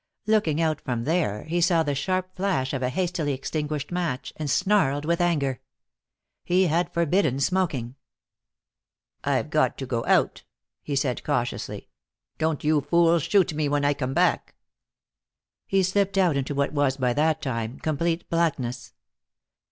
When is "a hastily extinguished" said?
2.81-3.91